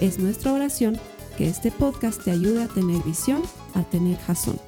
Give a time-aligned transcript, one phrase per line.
[0.00, 0.98] Es nuestra oración
[1.38, 3.40] que este podcast te ayude a tener visión,
[3.74, 4.60] a tener jazón.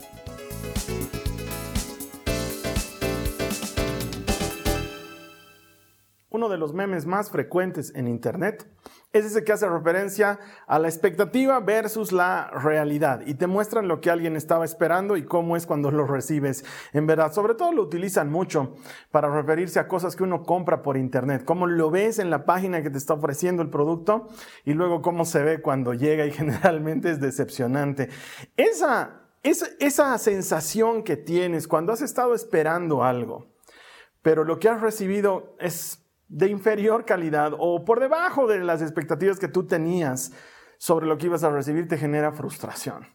[6.31, 8.67] Uno de los memes más frecuentes en Internet
[9.13, 14.03] es ese que hace referencia a la expectativa versus la realidad y te muestran lo
[14.03, 17.33] que alguien estaba esperando y cómo es cuando lo recibes en verdad.
[17.33, 18.75] Sobre todo lo utilizan mucho
[19.11, 22.83] para referirse a cosas que uno compra por internet, cómo lo ves en la página
[22.83, 24.29] que te está ofreciendo el producto
[24.67, 28.11] y luego cómo se ve cuando llega y generalmente es decepcionante.
[28.59, 33.47] Esa, esa, esa sensación que tienes cuando has estado esperando algo,
[34.21, 39.39] pero lo que has recibido es de inferior calidad o por debajo de las expectativas
[39.39, 40.33] que tú tenías
[40.79, 43.07] sobre lo que ibas a recibir te genera frustración.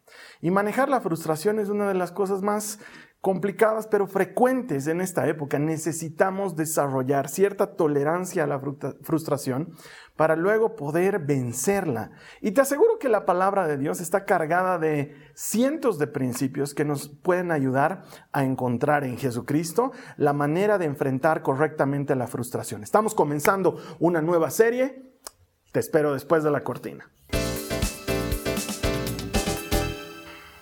[0.41, 2.79] Y manejar la frustración es una de las cosas más
[3.23, 5.57] complicadas pero frecuentes en esta época.
[5.57, 8.61] Necesitamos desarrollar cierta tolerancia a la
[9.01, 9.73] frustración
[10.17, 12.11] para luego poder vencerla.
[12.41, 16.83] Y te aseguro que la palabra de Dios está cargada de cientos de principios que
[16.83, 22.83] nos pueden ayudar a encontrar en Jesucristo la manera de enfrentar correctamente la frustración.
[22.83, 25.13] Estamos comenzando una nueva serie.
[25.71, 27.09] Te espero después de la cortina.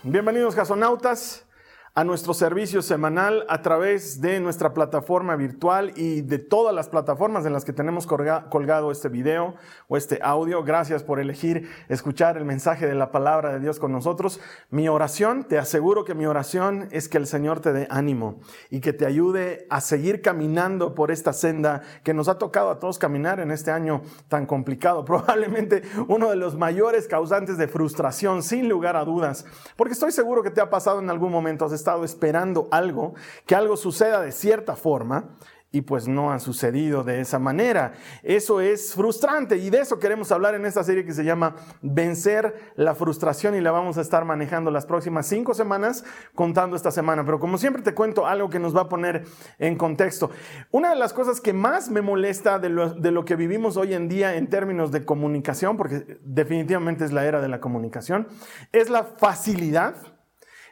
[0.03, 1.47] Bienvenidos, gasonautas
[1.93, 7.45] a nuestro servicio semanal a través de nuestra plataforma virtual y de todas las plataformas
[7.45, 9.55] en las que tenemos colgado este video
[9.89, 10.63] o este audio.
[10.63, 14.39] Gracias por elegir escuchar el mensaje de la palabra de Dios con nosotros.
[14.69, 18.79] Mi oración, te aseguro que mi oración es que el Señor te dé ánimo y
[18.79, 22.99] que te ayude a seguir caminando por esta senda que nos ha tocado a todos
[22.99, 25.03] caminar en este año tan complicado.
[25.11, 30.41] Probablemente uno de los mayores causantes de frustración, sin lugar a dudas, porque estoy seguro
[30.41, 33.15] que te ha pasado en algún momento estado esperando algo,
[33.45, 35.37] que algo suceda de cierta forma
[35.71, 37.93] y pues no ha sucedido de esa manera.
[38.23, 42.73] Eso es frustrante y de eso queremos hablar en esta serie que se llama Vencer
[42.75, 46.03] la frustración y la vamos a estar manejando las próximas cinco semanas
[46.35, 47.23] contando esta semana.
[47.23, 49.23] Pero como siempre te cuento algo que nos va a poner
[49.59, 50.29] en contexto.
[50.71, 53.93] Una de las cosas que más me molesta de lo, de lo que vivimos hoy
[53.93, 58.27] en día en términos de comunicación, porque definitivamente es la era de la comunicación,
[58.73, 59.95] es la facilidad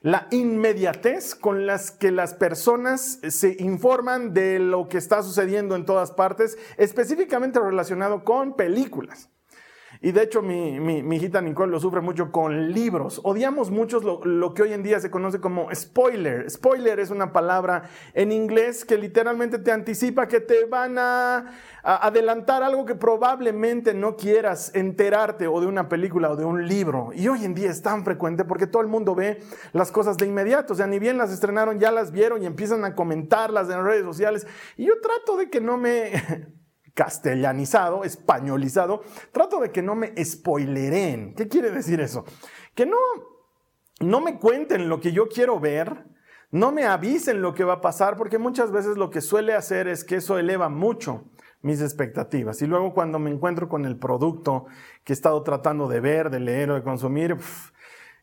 [0.02, 5.86] la inmediatez con las que las personas se informan de lo que está sucediendo en
[5.86, 9.30] todas partes, específicamente relacionado con películas.
[10.02, 13.20] Y de hecho mi, mi, hijita Nicole lo sufre mucho con libros.
[13.26, 16.50] Odiamos mucho lo, lo, que hoy en día se conoce como spoiler.
[16.50, 17.84] Spoiler es una palabra
[18.14, 21.52] en inglés que literalmente te anticipa que te van a,
[21.84, 26.66] a adelantar algo que probablemente no quieras enterarte o de una película o de un
[26.66, 27.10] libro.
[27.14, 29.44] Y hoy en día es tan frecuente porque todo el mundo ve
[29.74, 30.72] las cosas de inmediato.
[30.72, 34.06] O sea, ni bien las estrenaron, ya las vieron y empiezan a comentarlas en redes
[34.06, 34.48] sociales.
[34.78, 36.14] Y yo trato de que no me
[36.94, 39.02] castellanizado, españolizado,
[39.32, 41.34] trato de que no me spoileren.
[41.36, 42.26] ¿Qué quiere decir eso?
[42.76, 42.98] Que no,
[44.00, 46.06] no me cuenten lo que yo quiero ver,
[46.52, 49.88] no me avisen lo que va a pasar, porque muchas veces lo que suele hacer
[49.88, 51.26] es que eso eleva mucho
[51.62, 52.62] mis expectativas.
[52.62, 54.66] Y luego cuando me encuentro con el producto
[55.04, 57.38] que he estado tratando de ver, de leer o de consumir,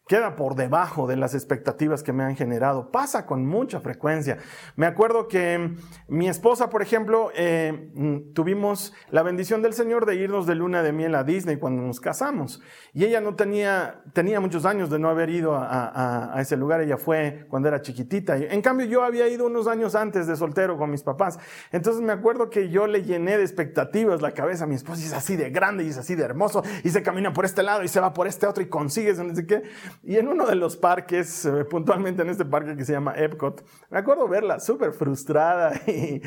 [0.06, 2.92] queda por debajo de las expectativas que me han generado.
[2.92, 4.38] Pasa con mucha frecuencia.
[4.76, 5.74] Me acuerdo que
[6.06, 10.82] mi esposa, por ejemplo, eh, mm, tuvimos la bendición del Señor de irnos de luna
[10.82, 12.62] de miel a Disney cuando nos casamos.
[12.92, 16.80] Y ella no tenía, tenía muchos años de no haber ido a, ese lugar.
[16.80, 18.36] Ella fue cuando era chiquitita.
[18.36, 21.38] En cambio, yo había ido unos años antes de soltero con mis papás.
[21.72, 25.06] Entonces me acuerdo que yo le llené de expectativas la cabeza a mi esposa y
[25.06, 27.82] es así de grande y es así de hermoso y se camina por este lado
[27.82, 29.62] y se va por este otro y consigues no sé qué.
[30.02, 33.64] Y en uno de los parques, eh, puntualmente en este parque que se llama Epcot,
[33.90, 36.18] me acuerdo verla súper frustrada y,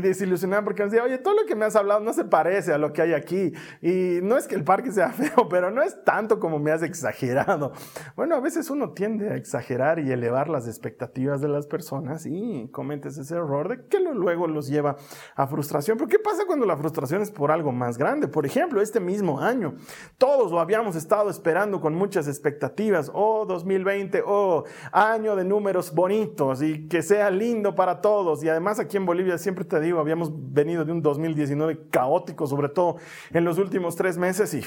[0.00, 2.78] desilusionada porque me decía, oye, todo lo que me has hablado no se parece a
[2.78, 3.52] lo que hay aquí.
[3.82, 6.82] Y no es que el parque sea feo, pero no es tanto como me has
[6.82, 7.72] exagerado.
[8.16, 12.68] Bueno, a veces uno tiende a exagerar y elevar las expectativas de las personas y
[12.72, 14.96] cometes ese error de que luego los lleva
[15.34, 15.96] a frustración.
[15.96, 18.28] Pero ¿qué pasa cuando la frustración es por algo más grande?
[18.28, 19.74] Por ejemplo, este mismo año,
[20.18, 26.62] todos lo habíamos estado esperando con muchas expectativas oh 2020, oh año de números bonitos
[26.62, 28.42] y que sea lindo para todos.
[28.42, 32.68] Y además aquí en Bolivia, siempre te digo, habíamos venido de un 2019 caótico, sobre
[32.68, 32.96] todo
[33.30, 34.62] en los últimos tres meses y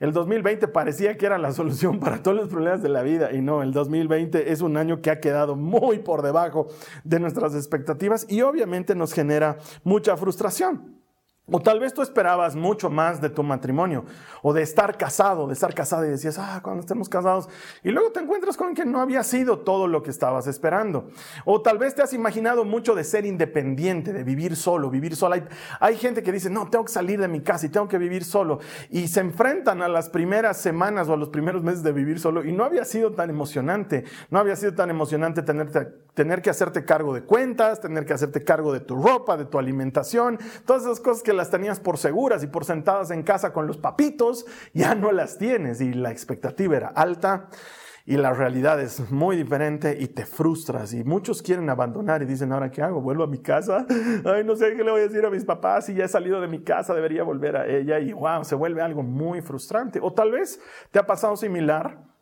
[0.00, 3.40] El 2020 parecía que era la solución para todos los problemas de la vida y
[3.40, 6.66] no, el 2020 es un año que ha quedado muy por debajo
[7.04, 11.03] de nuestras expectativas y obviamente nos genera mucha frustración.
[11.50, 14.06] O tal vez tú esperabas mucho más de tu matrimonio,
[14.40, 17.50] o de estar casado, de estar casado y decías, ah, cuando estemos casados,
[17.82, 21.10] y luego te encuentras con que no había sido todo lo que estabas esperando.
[21.44, 25.36] O tal vez te has imaginado mucho de ser independiente, de vivir solo, vivir sola.
[25.36, 25.44] Hay,
[25.80, 28.24] hay gente que dice, no, tengo que salir de mi casa y tengo que vivir
[28.24, 28.60] solo.
[28.88, 32.42] Y se enfrentan a las primeras semanas o a los primeros meses de vivir solo
[32.42, 36.86] y no había sido tan emocionante, no había sido tan emocionante tenerte, tener que hacerte
[36.86, 41.00] cargo de cuentas, tener que hacerte cargo de tu ropa, de tu alimentación, todas esas
[41.00, 44.94] cosas que las tenías por seguras y por sentadas en casa con los papitos, ya
[44.94, 45.80] no las tienes.
[45.80, 47.48] Y la expectativa era alta
[48.06, 50.92] y la realidad es muy diferente y te frustras.
[50.92, 53.86] Y muchos quieren abandonar y dicen, ahora qué hago, vuelvo a mi casa,
[54.24, 56.40] ay, no sé qué le voy a decir a mis papás, si ya he salido
[56.40, 57.98] de mi casa, debería volver a ella.
[58.00, 60.00] Y wow, se vuelve algo muy frustrante.
[60.02, 60.60] O tal vez
[60.90, 62.13] te ha pasado similar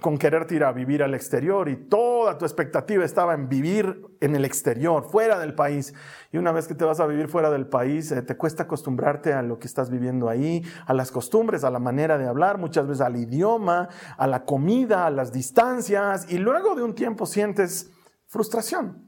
[0.00, 4.34] con quererte ir a vivir al exterior y toda tu expectativa estaba en vivir en
[4.34, 5.94] el exterior, fuera del país.
[6.32, 9.32] Y una vez que te vas a vivir fuera del país, eh, te cuesta acostumbrarte
[9.32, 12.88] a lo que estás viviendo ahí, a las costumbres, a la manera de hablar, muchas
[12.88, 13.88] veces al idioma,
[14.18, 17.92] a la comida, a las distancias, y luego de un tiempo sientes
[18.26, 19.06] frustración.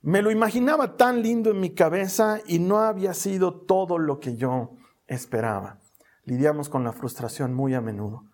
[0.00, 4.36] Me lo imaginaba tan lindo en mi cabeza y no había sido todo lo que
[4.36, 4.76] yo
[5.06, 5.78] esperaba.
[6.24, 8.24] Lidiamos con la frustración muy a menudo.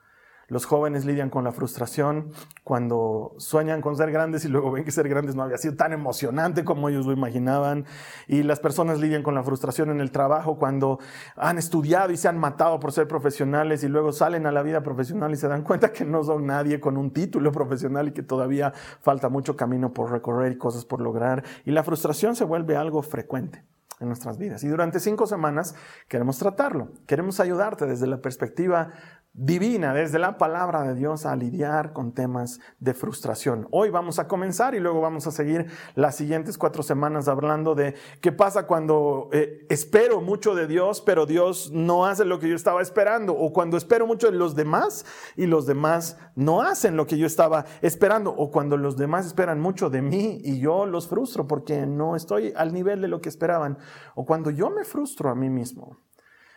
[0.48, 2.30] Los jóvenes lidian con la frustración
[2.62, 5.92] cuando sueñan con ser grandes y luego ven que ser grandes no había sido tan
[5.92, 7.86] emocionante como ellos lo imaginaban.
[8.26, 10.98] Y las personas lidian con la frustración en el trabajo cuando
[11.36, 14.82] han estudiado y se han matado por ser profesionales y luego salen a la vida
[14.82, 18.22] profesional y se dan cuenta que no son nadie con un título profesional y que
[18.22, 21.44] todavía falta mucho camino por recorrer y cosas por lograr.
[21.64, 23.64] Y la frustración se vuelve algo frecuente
[24.00, 24.62] en nuestras vidas.
[24.64, 25.74] Y durante cinco semanas
[26.08, 26.88] queremos tratarlo.
[27.06, 28.92] Queremos ayudarte desde la perspectiva
[29.36, 33.66] divina desde la palabra de Dios a lidiar con temas de frustración.
[33.72, 35.66] Hoy vamos a comenzar y luego vamos a seguir
[35.96, 41.26] las siguientes cuatro semanas hablando de qué pasa cuando eh, espero mucho de Dios, pero
[41.26, 45.04] Dios no hace lo que yo estaba esperando, o cuando espero mucho de los demás
[45.36, 49.60] y los demás no hacen lo que yo estaba esperando, o cuando los demás esperan
[49.60, 53.30] mucho de mí y yo los frustro porque no estoy al nivel de lo que
[53.30, 53.78] esperaban,
[54.14, 55.98] o cuando yo me frustro a mí mismo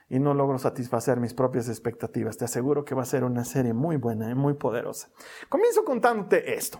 [0.10, 2.38] y no logro satisfacer mis propias expectativas.
[2.38, 5.10] Te aseguro que va a ser una serie muy buena y muy poderosa.
[5.50, 6.80] Comienzo contándote esto.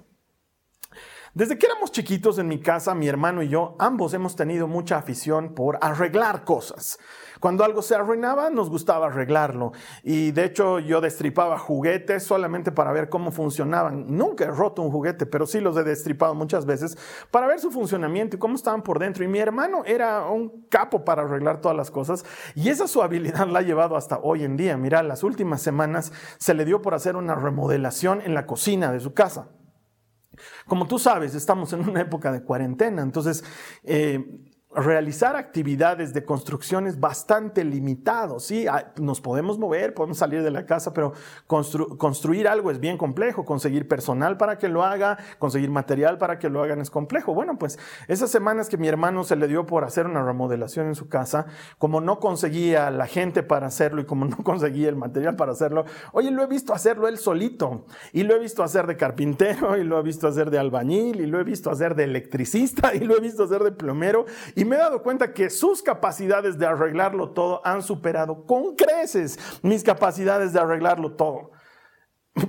[1.38, 4.98] Desde que éramos chiquitos en mi casa, mi hermano y yo, ambos hemos tenido mucha
[4.98, 6.98] afición por arreglar cosas.
[7.40, 9.72] Cuando algo se arruinaba, nos gustaba arreglarlo.
[10.02, 14.18] Y de hecho yo destripaba juguetes solamente para ver cómo funcionaban.
[14.18, 16.98] Nunca he roto un juguete, pero sí los he destripado muchas veces
[17.30, 19.24] para ver su funcionamiento y cómo estaban por dentro.
[19.24, 22.26] Y mi hermano era un capo para arreglar todas las cosas.
[22.56, 24.76] Y esa su habilidad la ha llevado hasta hoy en día.
[24.76, 29.02] Mira, las últimas semanas se le dio por hacer una remodelación en la cocina de
[29.02, 29.50] su casa.
[30.68, 33.44] Como tú sabes, estamos en una época de cuarentena, entonces
[33.84, 34.24] eh,
[34.78, 38.46] realizar actividades de construcciones bastante limitados.
[38.46, 41.14] Sí, ah, nos podemos mover, podemos salir de la casa, pero
[41.48, 43.44] construir algo es bien complejo.
[43.44, 47.34] Conseguir personal para que lo haga, conseguir material para que lo hagan es complejo.
[47.34, 50.96] Bueno, pues esas semanas que mi hermano se le dio por hacer una remodelación en
[50.96, 51.48] su casa,
[51.80, 55.86] como no conseguía la gente para hacerlo y como no conseguía el material para hacerlo,
[56.12, 59.84] oye, lo he visto hacerlo él solito y lo he visto hacer de carpintero y
[59.84, 63.18] lo he visto hacer de albañil y lo he visto hacer de electricista y lo
[63.18, 64.26] he visto hacer de plomero
[64.56, 69.40] y me he dado cuenta que sus capacidades de arreglarlo todo han superado con creces
[69.64, 71.52] mis capacidades de arreglarlo todo.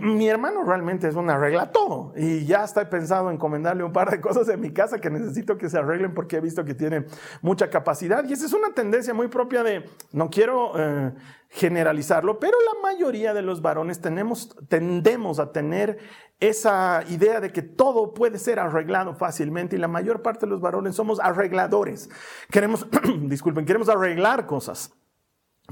[0.00, 4.10] Mi hermano realmente es un arregla todo y ya estoy pensado en encomendarle un par
[4.10, 7.06] de cosas en mi casa que necesito que se arreglen porque he visto que tiene
[7.42, 11.12] mucha capacidad y esa es una tendencia muy propia de, no quiero eh,
[11.48, 15.98] generalizarlo, pero la mayoría de los varones tenemos, tendemos a tener
[16.40, 20.60] esa idea de que todo puede ser arreglado fácilmente y la mayor parte de los
[20.60, 22.10] varones somos arregladores.
[22.50, 22.86] Queremos,
[23.22, 24.97] disculpen, queremos arreglar cosas.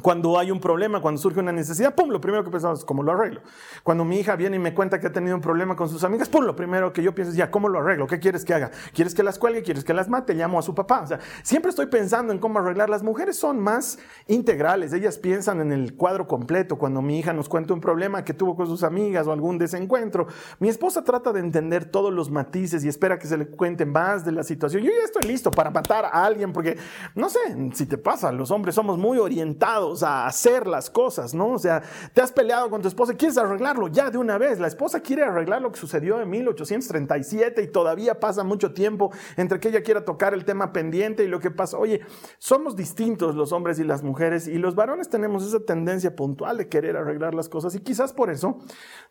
[0.03, 3.03] Cuando hay un problema, cuando surge una necesidad, pum, lo primero que pensamos es cómo
[3.03, 3.41] lo arreglo.
[3.83, 6.29] Cuando mi hija viene y me cuenta que ha tenido un problema con sus amigas,
[6.29, 8.07] pum, lo primero que yo pienso es ya, ¿cómo lo arreglo?
[8.07, 8.71] ¿Qué quieres que haga?
[8.93, 9.63] ¿Quieres que las cuelgue?
[9.63, 10.35] ¿Quieres que las mate?
[10.35, 11.01] Llamo a su papá.
[11.01, 12.91] O sea, siempre estoy pensando en cómo arreglar.
[12.91, 16.77] Las mujeres son más integrales, ellas piensan en el cuadro completo.
[16.77, 20.27] Cuando mi hija nos cuenta un problema que tuvo con sus amigas o algún desencuentro,
[20.59, 24.27] mi esposa trata de entender todos los matices y espera que se le cuente más
[24.27, 24.83] de la situación.
[24.83, 26.77] Yo ya estoy listo para matar a alguien porque,
[27.15, 27.39] no sé,
[27.73, 31.53] si te pasa, los hombres somos muy orientados aprurados a hacer las cosas, ¿no?
[31.53, 34.59] O sea, te has peleado con tu esposa y quieres arreglarlo ya de una vez.
[34.59, 39.61] La esposa quiere arreglar lo que sucedió en 1837 y todavía pasa mucho tiempo entre
[39.61, 41.79] que ella quiera tocar el tema pendiente y lo que pasa.
[41.79, 42.01] Oye,
[42.39, 46.69] somos distintos los hombres y las mujeres y los varones tenemos esa tendencia puntual de
[46.69, 48.59] querer arreglar las cosas y quizás por eso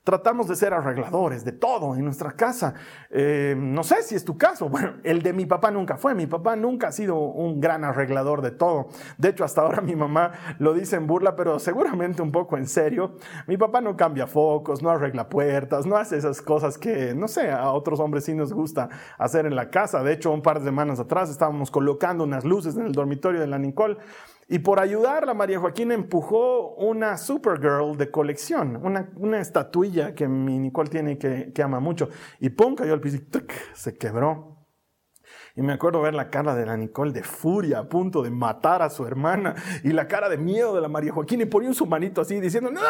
[0.03, 2.73] tratamos de ser arregladores de todo en nuestra casa.
[3.09, 4.69] Eh, no sé si es tu caso.
[4.69, 6.13] Bueno, el de mi papá nunca fue.
[6.15, 8.89] Mi papá nunca ha sido un gran arreglador de todo.
[9.17, 10.31] De hecho, hasta ahora mi mamá
[10.65, 13.15] lo dice en burla, pero seguramente un poco en serio.
[13.47, 17.51] Mi papá no cambia focos, no arregla puertas, no hace esas cosas que, no sé,
[17.51, 20.03] a otros hombres sí nos gusta hacer en la casa.
[20.03, 23.47] De hecho, un par de semanas atrás estábamos colocando unas luces en el dormitorio de
[23.47, 23.97] la Nicole.
[24.47, 30.57] Y por ayudarla, María Joaquina empujó una Supergirl de colección, una, una estatuilla que mi
[30.57, 32.09] Nicole tiene que, que ama mucho.
[32.39, 33.23] Y pum, cayó al piso y
[33.73, 34.54] se quebró.
[35.57, 38.81] Y me acuerdo ver la cara de la Nicole de furia, a punto de matar
[38.81, 41.85] a su hermana, y la cara de miedo de la María Joaquina, y ponía su
[41.85, 42.81] manito así diciendo, no,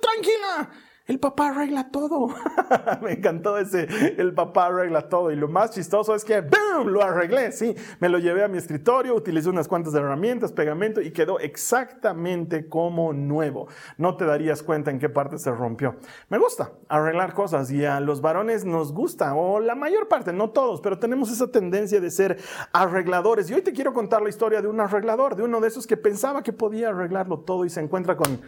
[0.00, 0.70] tranquila,
[1.06, 2.28] el papá arregla todo.
[3.02, 5.30] me encantó ese, el papá arregla todo.
[5.30, 7.74] Y lo más chistoso es que, ¡boom!, lo arreglé, sí.
[8.00, 13.12] Me lo llevé a mi escritorio, utilicé unas cuantas herramientas, pegamento y quedó exactamente como
[13.12, 13.68] nuevo.
[13.98, 15.96] No te darías cuenta en qué parte se rompió.
[16.30, 20.50] Me gusta arreglar cosas y a los varones nos gusta, o la mayor parte, no
[20.50, 22.38] todos, pero tenemos esa tendencia de ser
[22.72, 23.50] arregladores.
[23.50, 25.98] Y hoy te quiero contar la historia de un arreglador, de uno de esos que
[25.98, 28.40] pensaba que podía arreglarlo todo y se encuentra con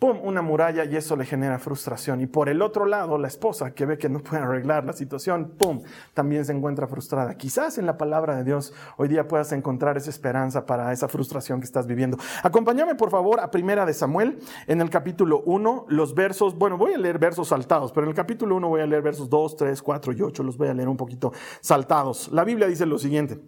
[0.00, 2.20] ¡pum!, una muralla y eso le genera frustración.
[2.22, 5.52] Y por el otro lado, la esposa que ve que no puede arreglar la situación,
[5.56, 5.82] ¡pum!,
[6.14, 7.36] también se encuentra frustrada.
[7.36, 11.60] Quizás en la palabra de Dios hoy día puedas encontrar esa esperanza para esa frustración
[11.60, 12.16] que estás viviendo.
[12.42, 16.94] Acompáñame por favor a Primera de Samuel en el capítulo 1, los versos, bueno, voy
[16.94, 19.82] a leer versos saltados, pero en el capítulo 1 voy a leer versos 2, 3,
[19.82, 22.30] 4 y 8, los voy a leer un poquito saltados.
[22.32, 23.38] La Biblia dice lo siguiente.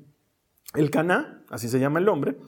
[0.75, 2.39] El Caná, así se llama el hombre,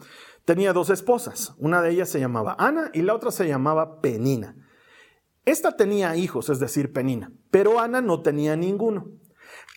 [0.44, 1.54] tenía dos esposas.
[1.58, 4.56] Una de ellas se llamaba Ana y la otra se llamaba Penina.
[5.44, 9.10] Esta tenía hijos, es decir, Penina, pero Ana no tenía ninguno.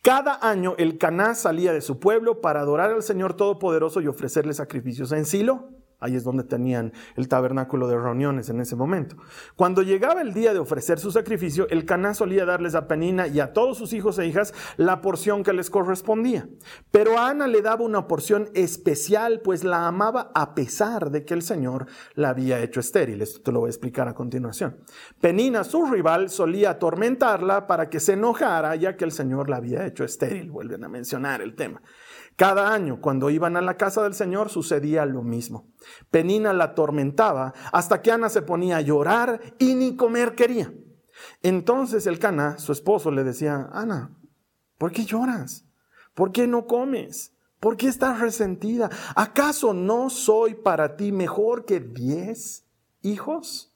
[0.02, 4.54] Cada año el Caná salía de su pueblo para adorar al Señor Todopoderoso y ofrecerle
[4.54, 9.18] sacrificios en Silo, Ahí es donde tenían el tabernáculo de reuniones en ese momento.
[9.56, 13.40] Cuando llegaba el día de ofrecer su sacrificio, el Caná solía darles a Penina y
[13.40, 16.48] a todos sus hijos e hijas la porción que les correspondía.
[16.92, 21.34] Pero a Ana le daba una porción especial, pues la amaba a pesar de que
[21.34, 23.24] el Señor la había hecho estéril.
[23.24, 24.78] Esto te lo voy a explicar a continuación.
[25.20, 29.86] Penina, su rival, solía atormentarla para que se enojara, ya que el Señor la había
[29.88, 30.52] hecho estéril.
[30.52, 31.82] Vuelven a mencionar el tema.
[32.38, 35.74] Cada año, cuando iban a la casa del Señor, sucedía lo mismo.
[36.12, 40.72] Penina la atormentaba hasta que Ana se ponía a llorar y ni comer quería.
[41.42, 44.16] Entonces el Cana, su esposo, le decía, Ana,
[44.78, 45.66] ¿por qué lloras?
[46.14, 47.34] ¿Por qué no comes?
[47.60, 48.92] ¿Por qué estás resentida?
[49.16, 52.68] ¿Acaso no soy para ti mejor que diez
[53.02, 53.74] hijos?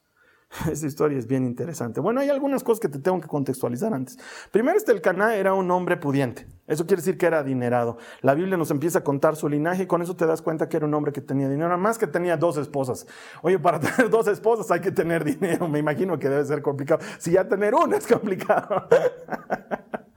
[0.72, 2.00] Esta historia es bien interesante.
[2.00, 4.18] Bueno, hay algunas cosas que te tengo que contextualizar antes.
[4.52, 6.48] Primero, este el Caná era un hombre pudiente.
[6.68, 7.98] Eso quiere decir que era adinerado.
[8.22, 10.78] La Biblia nos empieza a contar su linaje y con eso te das cuenta que
[10.78, 11.78] era un hombre que tenía dinero.
[11.78, 13.08] Más que tenía dos esposas.
[13.42, 15.68] Oye, para tener dos esposas hay que tener dinero.
[15.68, 17.02] Me imagino que debe ser complicado.
[17.18, 18.88] Si ya tener una es complicado.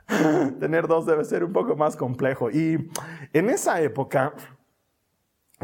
[0.60, 2.50] tener dos debe ser un poco más complejo.
[2.50, 2.90] Y
[3.32, 4.34] en esa época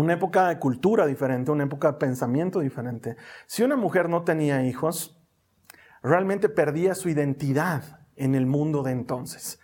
[0.00, 3.16] una época de cultura diferente, una época de pensamiento diferente.
[3.46, 5.22] Si una mujer no tenía hijos,
[6.02, 9.60] realmente perdía su identidad en el mundo de entonces.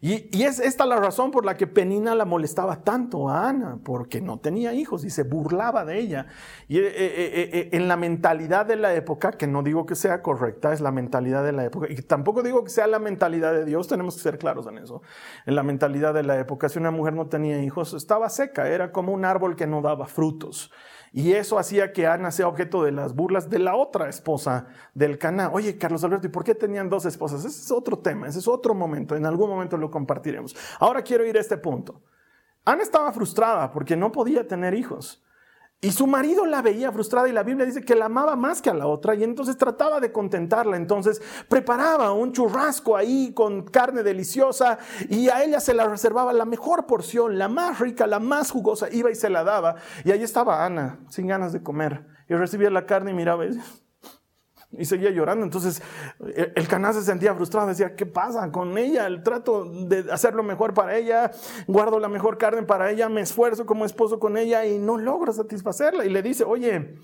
[0.00, 4.20] Y, es esta la razón por la que Penina la molestaba tanto a Ana, porque
[4.20, 6.26] no tenía hijos y se burlaba de ella.
[6.68, 10.22] Y eh, eh, eh, en la mentalidad de la época, que no digo que sea
[10.22, 13.64] correcta, es la mentalidad de la época, y tampoco digo que sea la mentalidad de
[13.64, 15.02] Dios, tenemos que ser claros en eso.
[15.46, 18.92] En la mentalidad de la época, si una mujer no tenía hijos, estaba seca, era
[18.92, 20.70] como un árbol que no daba frutos.
[21.18, 25.18] Y eso hacía que Ana sea objeto de las burlas de la otra esposa del
[25.18, 25.50] Caná.
[25.52, 27.44] Oye, Carlos Alberto, ¿y por qué tenían dos esposas?
[27.44, 29.16] Ese es otro tema, ese es otro momento.
[29.16, 30.54] En algún momento lo compartiremos.
[30.78, 32.02] Ahora quiero ir a este punto.
[32.64, 35.24] Ana estaba frustrada porque no podía tener hijos.
[35.80, 38.68] Y su marido la veía frustrada y la Biblia dice que la amaba más que
[38.68, 40.76] a la otra y entonces trataba de contentarla.
[40.76, 46.44] Entonces preparaba un churrasco ahí con carne deliciosa y a ella se la reservaba la
[46.44, 48.88] mejor porción, la más rica, la más jugosa.
[48.90, 49.76] Iba y se la daba.
[50.04, 52.06] Y ahí estaba Ana, sin ganas de comer.
[52.28, 53.60] Y recibía la carne y miraba y
[54.72, 55.44] y seguía llorando.
[55.44, 55.82] Entonces
[56.54, 59.06] el canal se sentía frustrado, decía, ¿qué pasa con ella?
[59.06, 61.30] El trato de hacer lo mejor para ella,
[61.66, 65.32] guardo la mejor carne para ella, me esfuerzo como esposo con ella y no logro
[65.32, 66.04] satisfacerla.
[66.04, 66.96] Y le dice, oye,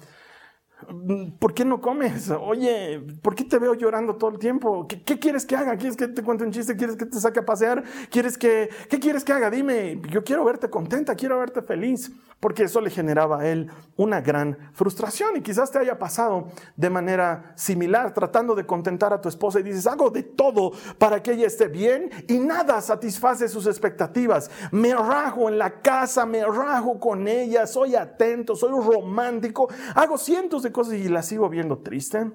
[1.39, 2.31] ¿Por qué no comes?
[2.31, 4.87] Oye, ¿por qué te veo llorando todo el tiempo?
[4.89, 5.77] ¿Qué, quieres que haga?
[5.77, 6.77] ¿Quieres que te cuente un chiste?
[6.77, 7.83] ¿Quieres que te saque a pasear?
[8.11, 9.51] ¿Quieres que, ¿Qué quieres que haga?
[9.51, 12.11] Dime, yo quiero verte contenta, quiero verte feliz.
[12.41, 16.91] porque eso le generaba a él una gran frustración y quizás te haya pasado de
[16.91, 21.33] manera similar tratando de contentar a tu esposa y dices, hago de todo para que
[21.33, 24.51] ella esté bien y nada satisface sus expectativas.
[24.73, 30.64] Me rajo en la casa, me rajo con ella, soy atento, soy romántico, hago cientos
[30.65, 32.31] de cosas y la sigo viendo triste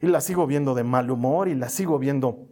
[0.00, 2.48] y la sigo viendo de mal humor y la sigo viendo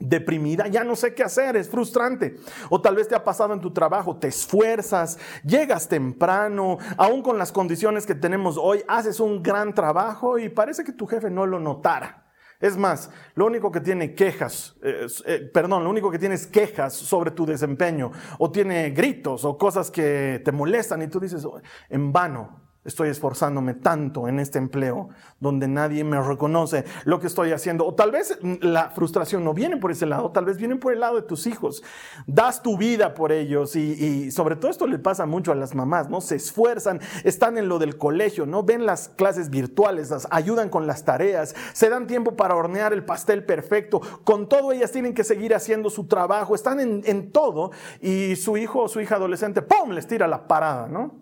[0.00, 2.36] deprimida, ya no sé qué hacer, es frustrante.
[2.70, 7.38] O tal vez te ha pasado en tu trabajo, te esfuerzas, llegas temprano, aún con
[7.38, 11.46] las condiciones que tenemos hoy, haces un gran trabajo y parece que tu jefe no
[11.46, 12.26] lo notara.
[12.60, 16.92] Es más, lo único que tiene quejas, eh, perdón, lo único que tiene es quejas
[16.94, 21.60] sobre tu desempeño, o tiene gritos o cosas que te molestan y tú dices, oh,
[21.88, 27.52] en vano, Estoy esforzándome tanto en este empleo donde nadie me reconoce lo que estoy
[27.52, 27.86] haciendo.
[27.86, 31.00] O tal vez la frustración no viene por ese lado, tal vez viene por el
[31.00, 31.82] lado de tus hijos.
[32.26, 36.08] Das tu vida por ellos y, sobre todo esto le pasa mucho a las mamás,
[36.08, 36.22] ¿no?
[36.22, 38.62] Se esfuerzan, están en lo del colegio, ¿no?
[38.62, 43.44] Ven las clases virtuales, ayudan con las tareas, se dan tiempo para hornear el pastel
[43.44, 44.00] perfecto.
[44.24, 48.56] Con todo ellas tienen que seguir haciendo su trabajo, están en, en todo y su
[48.56, 51.19] hijo o su hija adolescente, ¡pum!, les tira la parada, ¿no?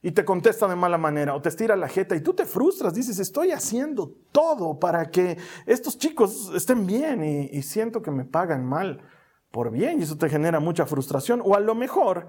[0.00, 2.94] Y te contesta de mala manera o te estira la jeta y tú te frustras,
[2.94, 5.36] dices, estoy haciendo todo para que
[5.66, 9.02] estos chicos estén bien y, siento que me pagan mal
[9.50, 12.28] por bien y eso te genera mucha frustración o a lo mejor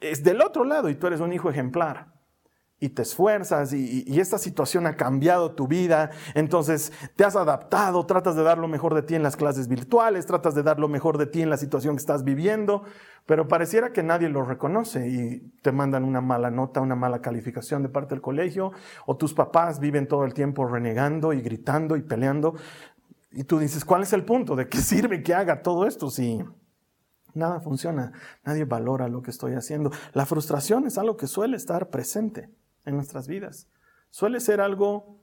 [0.00, 2.19] es del otro lado y tú eres un hijo ejemplar
[2.80, 8.36] y te esfuerzas y, esta situación ha cambiado tu vida, entonces te has adaptado, tratas
[8.36, 11.18] de dar lo mejor de ti en las clases virtuales, tratas de dar lo mejor
[11.18, 12.82] de ti en la situación que estás viviendo,
[13.26, 17.82] pero pareciera que nadie lo reconoce y te mandan una mala nota, una mala calificación
[17.82, 18.72] de parte del colegio,
[19.04, 22.54] o tus papás viven todo el tiempo renegando y gritando y peleando,
[23.30, 24.56] y tú dices, ¿cuál es el punto?
[24.56, 26.42] ¿De qué sirve que haga todo esto si...
[27.32, 28.10] Nada funciona,
[28.44, 29.92] nadie valora lo que estoy haciendo.
[30.14, 32.50] La frustración es algo que suele estar presente
[32.84, 33.68] en nuestras vidas.
[34.10, 35.20] Suele ser algo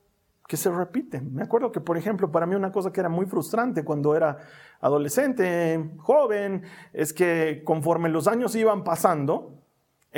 [0.47, 1.21] que se repite.
[1.21, 4.37] Me acuerdo que, por ejemplo, para mí una cosa que era muy frustrante cuando era
[4.79, 9.56] adolescente, joven, es que conforme los años iban pasando,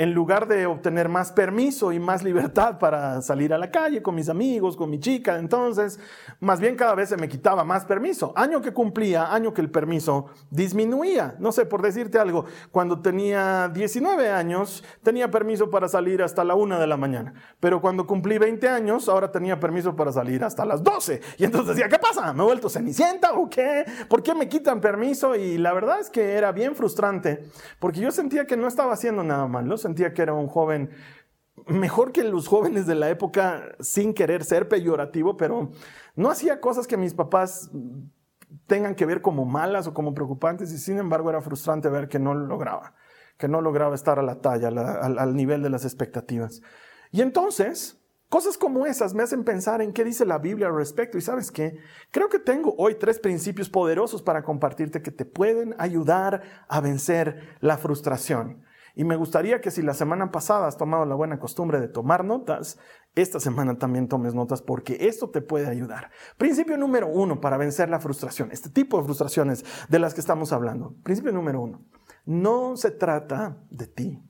[0.00, 4.14] en lugar de obtener más permiso y más libertad para salir a la calle con
[4.14, 6.00] mis amigos, con mi chica, entonces,
[6.40, 8.32] más bien cada vez se me quitaba más permiso.
[8.34, 11.34] Año que cumplía, año que el permiso disminuía.
[11.38, 16.54] No sé, por decirte algo, cuando tenía 19 años, tenía permiso para salir hasta la
[16.54, 17.34] 1 de la mañana.
[17.60, 21.20] Pero cuando cumplí 20 años, ahora tenía permiso para salir hasta las 12.
[21.36, 22.32] Y entonces decía, ¿qué pasa?
[22.32, 23.84] ¿Me he vuelto cenicienta o qué?
[24.08, 25.34] ¿Por qué me quitan permiso?
[25.34, 27.44] Y la verdad es que era bien frustrante,
[27.78, 30.90] porque yo sentía que no estaba haciendo nada malo sentía que era un joven
[31.66, 35.70] mejor que los jóvenes de la época sin querer ser peyorativo, pero
[36.14, 37.70] no hacía cosas que mis papás
[38.66, 42.18] tengan que ver como malas o como preocupantes y sin embargo era frustrante ver que
[42.18, 42.94] no lo lograba,
[43.36, 46.62] que no lograba estar a la talla, al, al nivel de las expectativas.
[47.10, 48.00] Y entonces,
[48.30, 51.18] Cosas como esas me hacen pensar en qué dice la Biblia al respecto.
[51.18, 51.78] Y sabes qué?
[52.12, 57.56] Creo que tengo hoy tres principios poderosos para compartirte que te pueden ayudar a vencer
[57.58, 58.62] la frustración.
[58.94, 62.24] Y me gustaría que si la semana pasada has tomado la buena costumbre de tomar
[62.24, 62.78] notas,
[63.14, 66.10] esta semana también tomes notas porque esto te puede ayudar.
[66.36, 70.52] Principio número uno para vencer la frustración, este tipo de frustraciones de las que estamos
[70.52, 70.94] hablando.
[71.02, 71.84] Principio número uno,
[72.24, 74.29] no se trata de ti.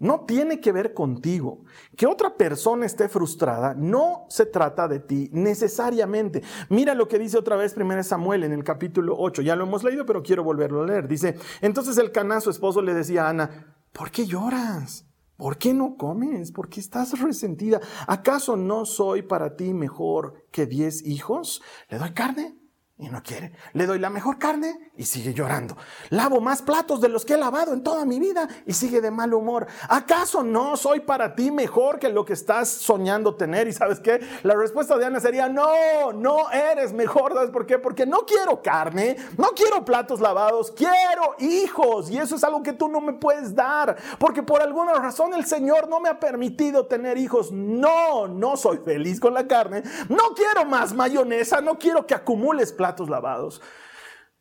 [0.00, 1.62] No tiene que ver contigo.
[1.94, 6.42] Que otra persona esté frustrada no se trata de ti necesariamente.
[6.70, 9.42] Mira lo que dice otra vez 1 Samuel en el capítulo 8.
[9.42, 11.06] Ya lo hemos leído, pero quiero volverlo a leer.
[11.06, 15.06] Dice, entonces el Caná, su esposo, le decía a Ana, ¿por qué lloras?
[15.36, 16.50] ¿Por qué no comes?
[16.50, 17.80] ¿Por qué estás resentida?
[18.06, 21.62] ¿Acaso no soy para ti mejor que diez hijos?
[21.88, 22.59] ¿Le doy carne?
[23.00, 23.52] Y no quiere.
[23.72, 25.76] Le doy la mejor carne y sigue llorando.
[26.10, 29.10] Lavo más platos de los que he lavado en toda mi vida y sigue de
[29.10, 29.66] mal humor.
[29.88, 33.68] ¿Acaso no soy para ti mejor que lo que estás soñando tener?
[33.68, 34.20] Y sabes qué?
[34.42, 37.32] La respuesta de Ana sería, no, no eres mejor.
[37.32, 37.78] ¿Sabes por qué?
[37.78, 42.10] Porque no quiero carne, no quiero platos lavados, quiero hijos.
[42.10, 43.96] Y eso es algo que tú no me puedes dar.
[44.18, 47.50] Porque por alguna razón el Señor no me ha permitido tener hijos.
[47.50, 49.82] No, no soy feliz con la carne.
[50.10, 52.72] No quiero más mayonesa, no quiero que acumules
[53.08, 53.62] lavados.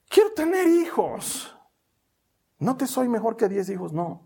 [0.08, 1.56] Quiero tener hijos.
[2.58, 4.24] No te soy mejor que 10 hijos, no.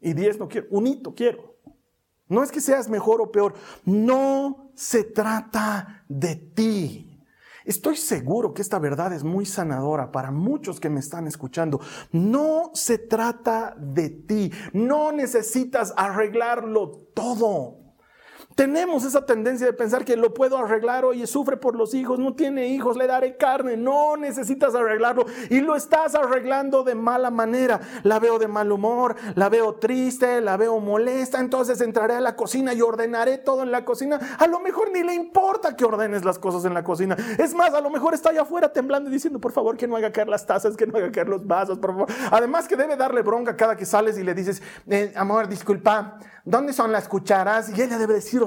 [0.00, 1.56] Y 10 no quiero, un hito quiero.
[2.28, 7.24] No es que seas mejor o peor, no se trata de ti.
[7.64, 11.80] Estoy seguro que esta verdad es muy sanadora para muchos que me están escuchando.
[12.12, 17.85] No se trata de ti, no necesitas arreglarlo todo.
[18.56, 22.34] Tenemos esa tendencia de pensar que lo puedo arreglar, oye, sufre por los hijos, no
[22.34, 27.82] tiene hijos, le daré carne, no necesitas arreglarlo y lo estás arreglando de mala manera.
[28.02, 32.34] La veo de mal humor, la veo triste, la veo molesta, entonces entraré a la
[32.34, 34.18] cocina y ordenaré todo en la cocina.
[34.38, 37.14] A lo mejor ni le importa que ordenes las cosas en la cocina.
[37.36, 39.96] Es más, a lo mejor está allá afuera temblando y diciendo, por favor, que no
[39.96, 42.08] haga caer las tazas, que no haga caer los vasos, por favor.
[42.30, 46.72] Además que debe darle bronca cada que sales y le dices, eh, amor, disculpa, ¿dónde
[46.72, 47.76] son las cucharas?
[47.76, 48.45] Y ella debe decir,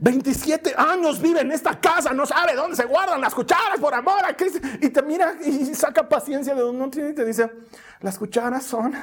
[0.00, 4.24] 27 años vive en esta casa, no sabe dónde se guardan las cucharas, por amor
[4.24, 4.58] a Cristo.
[4.80, 7.50] Y te mira y saca paciencia de donde no tiene y te dice,
[8.00, 8.94] las cucharas son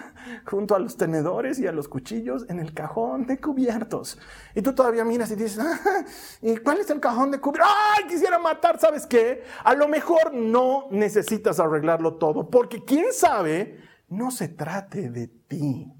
[0.46, 4.18] junto a los tenedores y a los cuchillos en el cajón de cubiertos.
[4.56, 6.06] Y tú todavía miras y dices, ah,
[6.42, 7.72] ¿y cuál es el cajón de cubiertos?
[7.98, 8.80] ¡Ay, quisiera matar!
[8.80, 9.44] ¿Sabes qué?
[9.64, 15.92] A lo mejor no necesitas arreglarlo todo, porque quién sabe, no se trate de ti.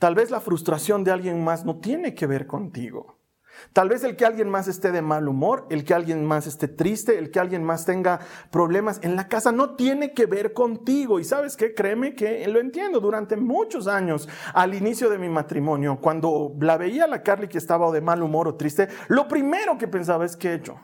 [0.00, 3.18] Tal vez la frustración de alguien más no tiene que ver contigo.
[3.74, 6.68] Tal vez el que alguien más esté de mal humor, el que alguien más esté
[6.68, 8.18] triste, el que alguien más tenga
[8.50, 11.20] problemas en la casa no tiene que ver contigo.
[11.20, 13.00] Y sabes qué, créeme que lo entiendo.
[13.00, 17.92] Durante muchos años, al inicio de mi matrimonio, cuando la veía la Carly que estaba
[17.92, 20.80] de mal humor o triste, lo primero que pensaba es, ¿qué he hecho?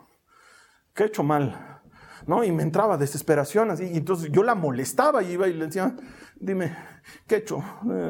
[0.92, 1.75] ¿Qué he hecho mal?
[2.26, 2.42] ¿No?
[2.42, 3.84] Y me entraba desesperación así.
[3.84, 5.94] Y entonces yo la molestaba y iba y le decía,
[6.38, 6.74] dime,
[7.26, 7.62] ¿Qué he hecho?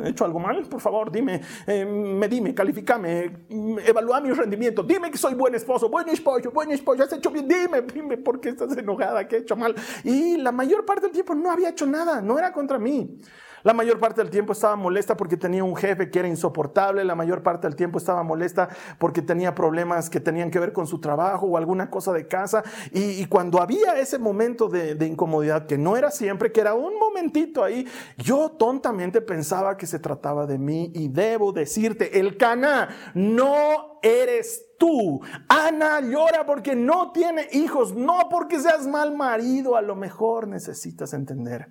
[0.04, 0.62] ¿He hecho algo mal?
[0.68, 3.46] Por favor, dime, eh, me dime, califícame,
[3.86, 7.46] evalúa mi rendimiento, dime que soy buen esposo, buen esposo, buen esposo, has hecho bien,
[7.46, 9.74] dime, dime por qué estás enojada, qué he hecho mal.
[10.04, 13.18] Y la mayor parte del tiempo no había hecho nada, no era contra mí.
[13.62, 17.04] La mayor parte del tiempo estaba molesta porque tenía un jefe que era insoportable.
[17.04, 20.86] La mayor parte del tiempo estaba molesta porque tenía problemas que tenían que ver con
[20.86, 22.62] su trabajo o alguna cosa de casa.
[22.92, 26.98] Y, cuando había ese momento de, de, incomodidad, que no era siempre, que era un
[26.98, 30.92] momentito ahí, yo tontamente pensaba que se trataba de mí.
[30.94, 35.20] Y debo decirte, el cana no eres tú.
[35.48, 39.76] Ana llora porque no tiene hijos, no porque seas mal marido.
[39.76, 41.68] A lo mejor necesitas entender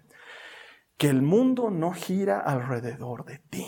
[0.97, 3.67] que el mundo no gira alrededor de ti.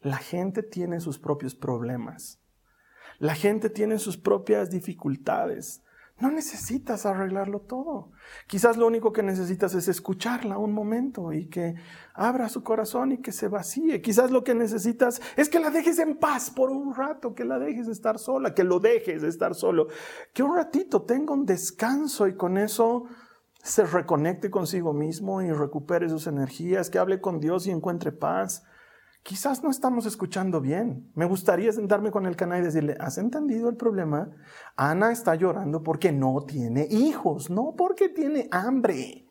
[0.00, 2.40] La gente tiene sus propios problemas.
[3.18, 5.84] La gente tiene sus propias dificultades.
[6.18, 8.12] No necesitas arreglarlo todo.
[8.46, 11.74] Quizás lo único que necesitas es escucharla un momento y que
[12.14, 14.00] abra su corazón y que se vacíe.
[14.00, 17.58] Quizás lo que necesitas es que la dejes en paz por un rato, que la
[17.58, 19.88] dejes estar sola, que lo dejes estar solo,
[20.32, 23.04] que un ratito tenga un descanso y con eso
[23.62, 28.64] se reconecte consigo mismo y recupere sus energías, que hable con Dios y encuentre paz.
[29.22, 31.12] Quizás no estamos escuchando bien.
[31.14, 34.30] Me gustaría sentarme con el canal y decirle, ¿has entendido el problema?
[34.74, 39.28] Ana está llorando porque no tiene hijos, no porque tiene hambre.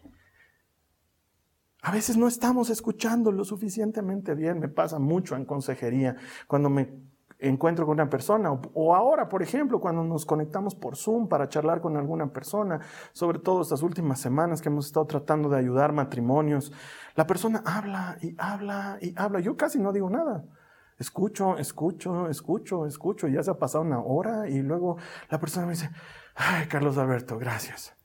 [1.81, 4.59] A veces no estamos escuchando lo suficientemente bien.
[4.59, 6.15] Me pasa mucho en consejería
[6.47, 7.10] cuando me
[7.41, 11.81] encuentro con una persona, o, ahora, por ejemplo, cuando nos conectamos por Zoom para charlar
[11.81, 12.79] con alguna persona,
[13.11, 16.71] sobre todo estas últimas semanas que hemos estado tratando de ayudar matrimonios,
[17.15, 19.39] la persona habla y habla y habla.
[19.39, 20.45] Yo casi no digo nada.
[20.99, 23.27] Escucho, escucho, escucho, escucho.
[23.27, 24.97] Ya se ha pasado una hora y luego
[25.29, 25.89] la persona me dice,
[26.35, 27.95] ay, Carlos Alberto, gracias.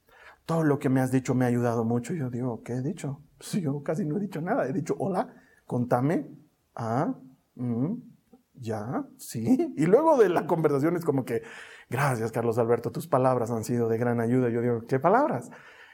[0.46, 2.14] Todo lo que me has dicho me ha ayudado mucho.
[2.14, 3.20] Y yo digo, ¿qué he dicho?
[3.38, 4.66] Sí, yo casi no he dicho nada.
[4.66, 5.28] He dicho, hola,
[5.66, 6.26] contame.
[6.74, 7.14] Ah,
[7.56, 8.15] mm,
[8.58, 9.72] ya, sí.
[9.76, 11.42] Y luego de la conversación es como que,
[11.88, 14.48] gracias Carlos Alberto, tus palabras han sido de gran ayuda.
[14.48, 15.50] Yo digo, ¿qué palabras?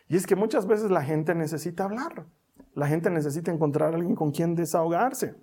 [0.09, 2.27] Y es que muchas veces la gente necesita hablar.
[2.75, 5.35] La gente necesita encontrar a alguien con quien desahogarse.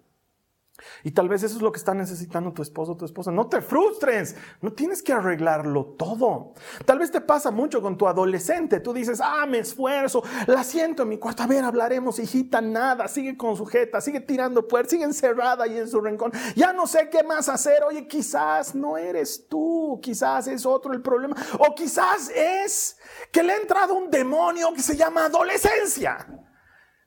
[1.03, 3.31] Y tal vez eso es lo que está necesitando tu esposo o tu esposa.
[3.31, 6.53] No te frustres, no tienes que arreglarlo todo.
[6.85, 8.79] Tal vez te pasa mucho con tu adolescente.
[8.79, 11.43] Tú dices, ah, me esfuerzo, la siento en mi cuarto.
[11.43, 13.07] A ver, hablaremos, hijita, nada.
[13.07, 16.31] Sigue con sujeta, sigue tirando puertas, sigue encerrada ahí en su rincón.
[16.55, 17.83] Ya no sé qué más hacer.
[17.83, 21.35] Oye, quizás no eres tú, quizás es otro el problema.
[21.59, 22.97] O quizás es
[23.31, 26.25] que le ha entrado un demonio que se llama adolescencia.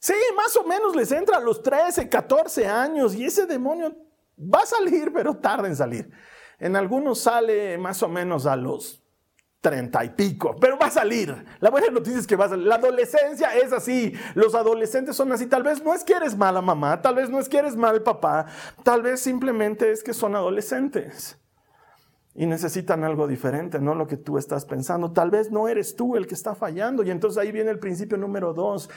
[0.02, 3.94] Sí, más o menos les entra a los 13, 14 años y ese demonio
[4.36, 6.10] va a salir, pero tarda en salir.
[6.58, 9.00] En algunos sale más o menos a los
[9.60, 11.44] 30 y pico, pero va a salir.
[11.60, 12.66] La buena noticia es que va a salir.
[12.66, 14.12] La adolescencia es así.
[14.34, 15.46] Los adolescentes son así.
[15.46, 18.02] Tal vez no es que eres mala mamá, tal vez no es que eres mal
[18.02, 18.46] papá,
[18.82, 21.38] tal vez simplemente es que son adolescentes
[22.34, 25.12] y necesitan algo diferente, no lo que tú estás pensando.
[25.12, 27.04] Tal vez no eres tú el que está fallando.
[27.04, 28.90] Y entonces ahí viene el principio número dos.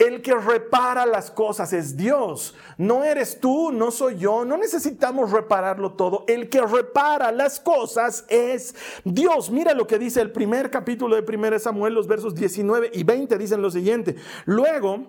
[0.00, 2.54] El que repara las cosas es Dios.
[2.78, 4.46] No eres tú, no soy yo.
[4.46, 6.24] No necesitamos repararlo todo.
[6.26, 9.50] El que repara las cosas es Dios.
[9.50, 13.36] Mira lo que dice el primer capítulo de 1 Samuel, los versos 19 y 20
[13.36, 14.16] dicen lo siguiente.
[14.46, 15.06] Luego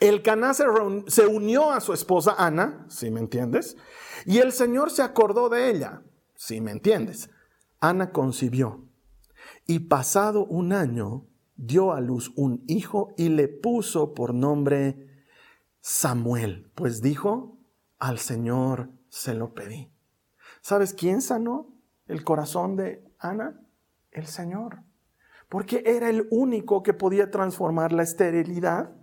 [0.00, 0.64] El Caná se,
[1.06, 3.76] se unió a su esposa Ana, si me entiendes,
[4.24, 6.02] y el Señor se acordó de ella,
[6.34, 7.30] si me entiendes.
[7.78, 8.84] Ana concibió
[9.66, 15.06] y pasado un año dio a luz un hijo y le puso por nombre
[15.80, 17.58] Samuel, pues dijo,
[17.98, 19.90] al Señor se lo pedí.
[20.60, 21.68] ¿Sabes quién sanó
[22.06, 23.60] el corazón de Ana?
[24.10, 24.82] El Señor.
[25.48, 28.96] Porque era el único que podía transformar la esterilidad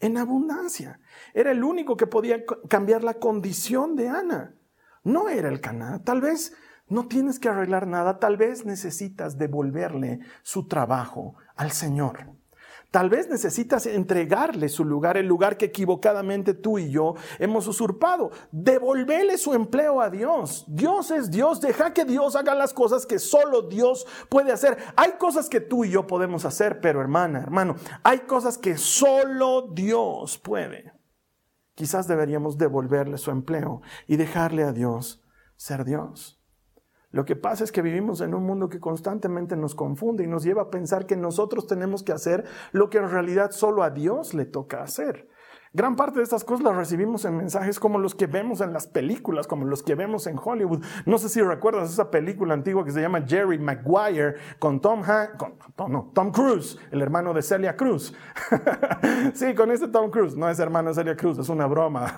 [0.00, 1.00] en abundancia.
[1.34, 4.56] Era el único que podía cambiar la condición de Ana.
[5.04, 6.02] No era el Caná.
[6.02, 6.52] Tal vez
[6.88, 12.34] no tienes que arreglar nada, tal vez necesitas devolverle su trabajo al Señor.
[12.94, 18.30] Tal vez necesitas entregarle su lugar, el lugar que equivocadamente tú y yo hemos usurpado.
[18.52, 20.64] Devolverle su empleo a Dios.
[20.68, 21.60] Dios es Dios.
[21.60, 24.78] Deja que Dios haga las cosas que solo Dios puede hacer.
[24.94, 29.72] Hay cosas que tú y yo podemos hacer, pero hermana, hermano, hay cosas que solo
[29.72, 30.92] Dios puede.
[31.74, 35.20] Quizás deberíamos devolverle su empleo y dejarle a Dios
[35.56, 36.43] ser Dios.
[37.14, 40.42] Lo que pasa es que vivimos en un mundo que constantemente nos confunde y nos
[40.42, 44.34] lleva a pensar que nosotros tenemos que hacer lo que en realidad solo a Dios
[44.34, 45.28] le toca hacer.
[45.72, 48.88] Gran parte de estas cosas las recibimos en mensajes como los que vemos en las
[48.88, 50.82] películas, como los que vemos en Hollywood.
[51.06, 55.04] No sé si recuerdas esa película antigua que se llama Jerry Maguire con Tom,
[55.38, 58.12] con, Tom Cruise, el hermano de Celia Cruz.
[59.34, 62.12] sí, con este Tom Cruise, no es hermano de Celia Cruz, es una broma.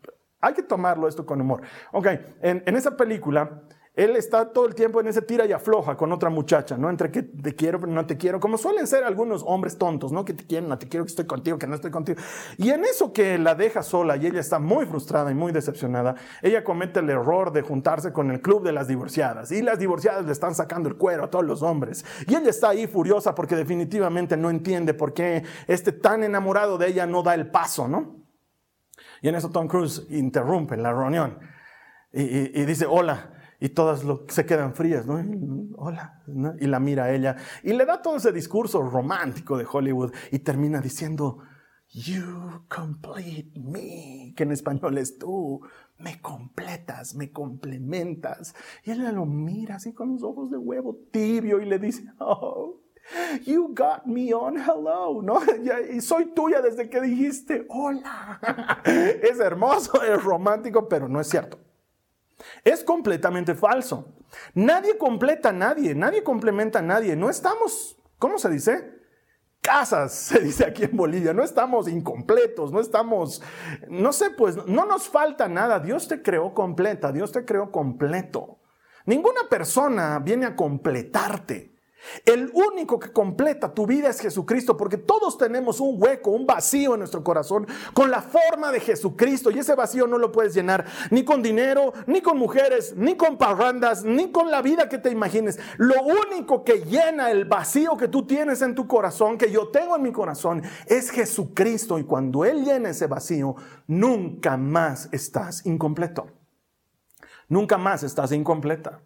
[0.40, 1.62] Hay que tomarlo esto con humor.
[1.92, 2.08] Ok,
[2.42, 3.62] en esa película
[3.94, 6.90] él está todo el tiempo en ese tira y afloja con otra muchacha, ¿no?
[6.90, 10.24] Entre que te quiero, pero no te quiero, como suelen ser algunos hombres tontos, ¿no?
[10.24, 12.20] Que te quieren, no te quiero, que estoy contigo, que no estoy contigo.
[12.56, 16.16] Y en eso que la deja sola y ella está muy frustrada y muy decepcionada,
[16.42, 19.52] ella comete el error de juntarse con el club de las divorciadas.
[19.52, 22.04] Y las divorciadas le están sacando el cuero a todos los hombres.
[22.26, 26.88] Y ella está ahí furiosa porque definitivamente no entiende por qué este tan enamorado de
[26.88, 28.24] ella no da el paso, ¿no?
[29.22, 31.38] Y en eso Tom Cruise interrumpe la reunión
[32.12, 33.33] y, y dice, hola.
[33.64, 35.14] Y todas se quedan frías, ¿no?
[35.78, 36.22] Hola,
[36.60, 37.36] y la mira a ella.
[37.62, 41.38] Y le da todo ese discurso romántico de Hollywood y termina diciendo,
[41.88, 45.62] You complete me, que en español es tú,
[45.96, 48.54] me completas, me complementas.
[48.84, 52.82] Y ella lo mira así con los ojos de huevo tibio y le dice, Oh,
[53.46, 55.40] You got me on hello, ¿no?
[55.90, 58.82] Y soy tuya desde que dijiste hola.
[58.84, 61.64] Es hermoso, es romántico, pero no es cierto.
[62.64, 64.14] Es completamente falso.
[64.54, 67.14] Nadie completa a nadie, nadie complementa a nadie.
[67.14, 68.94] No estamos, ¿cómo se dice?
[69.60, 71.34] Casas, se dice aquí en Bolivia.
[71.34, 73.42] No estamos incompletos, no estamos,
[73.88, 75.78] no sé, pues no nos falta nada.
[75.78, 78.60] Dios te creó completa, Dios te creó completo.
[79.06, 81.73] Ninguna persona viene a completarte.
[82.24, 86.94] El único que completa tu vida es Jesucristo, porque todos tenemos un hueco, un vacío
[86.94, 89.50] en nuestro corazón con la forma de Jesucristo.
[89.50, 93.38] Y ese vacío no lo puedes llenar ni con dinero, ni con mujeres, ni con
[93.38, 95.58] parrandas, ni con la vida que te imagines.
[95.78, 99.96] Lo único que llena el vacío que tú tienes en tu corazón, que yo tengo
[99.96, 101.98] en mi corazón, es Jesucristo.
[101.98, 106.26] Y cuando Él llena ese vacío, nunca más estás incompleto.
[107.48, 109.00] Nunca más estás incompleta.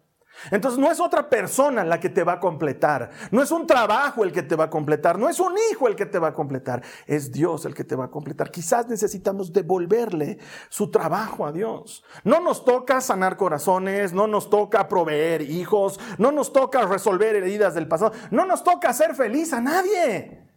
[0.51, 4.23] Entonces no es otra persona la que te va a completar, no es un trabajo
[4.23, 6.33] el que te va a completar, no es un hijo el que te va a
[6.33, 8.51] completar, es Dios el que te va a completar.
[8.51, 12.03] Quizás necesitamos devolverle su trabajo a Dios.
[12.23, 17.73] No nos toca sanar corazones, no nos toca proveer hijos, no nos toca resolver heridas
[17.73, 20.48] del pasado, no nos toca hacer feliz a nadie.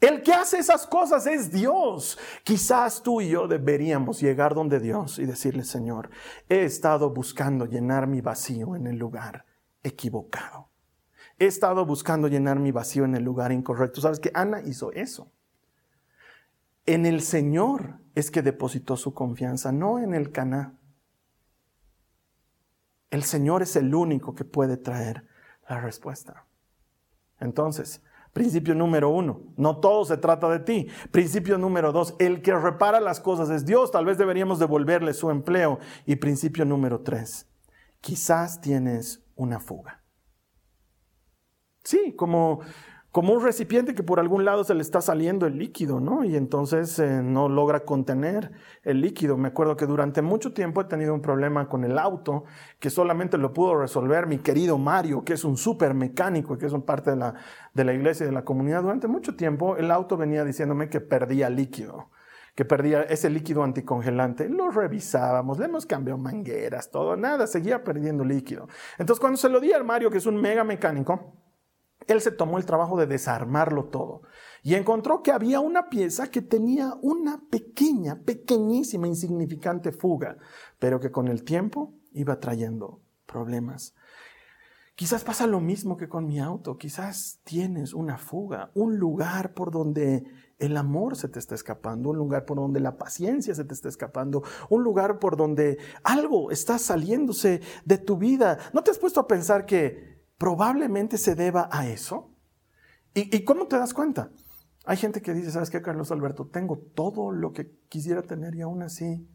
[0.00, 2.18] El que hace esas cosas es Dios.
[2.44, 6.10] Quizás tú y yo deberíamos llegar donde Dios y decirle, Señor,
[6.48, 9.44] he estado buscando llenar mi vacío en el lugar
[9.82, 10.68] equivocado.
[11.38, 14.00] He estado buscando llenar mi vacío en el lugar incorrecto.
[14.00, 15.32] ¿Sabes que Ana hizo eso?
[16.86, 20.78] En el Señor es que depositó su confianza, no en el Caná.
[23.10, 25.26] El Señor es el único que puede traer
[25.68, 26.46] la respuesta.
[27.40, 28.02] Entonces,
[28.38, 30.86] Principio número uno, no todo se trata de ti.
[31.10, 35.30] Principio número dos, el que repara las cosas es Dios, tal vez deberíamos devolverle su
[35.30, 35.80] empleo.
[36.06, 37.50] Y principio número tres,
[38.00, 40.04] quizás tienes una fuga.
[41.82, 42.60] Sí, como
[43.10, 46.24] como un recipiente que por algún lado se le está saliendo el líquido, ¿no?
[46.24, 49.38] Y entonces eh, no logra contener el líquido.
[49.38, 52.44] Me acuerdo que durante mucho tiempo he tenido un problema con el auto
[52.78, 56.72] que solamente lo pudo resolver mi querido Mario, que es un súper mecánico que es
[56.72, 57.34] un parte de la,
[57.72, 58.82] de la iglesia y de la comunidad.
[58.82, 62.10] Durante mucho tiempo el auto venía diciéndome que perdía líquido
[62.54, 64.48] que perdía ese líquido anticongelante.
[64.48, 68.66] Lo revisábamos, le hemos cambiado mangueras, todo, nada, seguía perdiendo líquido.
[68.98, 71.36] Entonces cuando se lo di al Mario, que es un mega mecánico,
[72.06, 74.22] él se tomó el trabajo de desarmarlo todo
[74.62, 80.36] y encontró que había una pieza que tenía una pequeña, pequeñísima, insignificante fuga,
[80.78, 83.94] pero que con el tiempo iba trayendo problemas.
[84.94, 89.70] Quizás pasa lo mismo que con mi auto, quizás tienes una fuga, un lugar por
[89.70, 90.24] donde
[90.58, 93.88] el amor se te está escapando, un lugar por donde la paciencia se te está
[93.88, 98.58] escapando, un lugar por donde algo está saliéndose de tu vida.
[98.72, 102.30] ¿No te has puesto a pensar que probablemente se deba a eso?
[103.14, 104.30] ¿Y, cómo te das cuenta?
[104.84, 106.46] Hay gente que dice, ¿sabes qué, Carlos Alberto?
[106.46, 109.28] Tengo todo lo que quisiera tener y aún así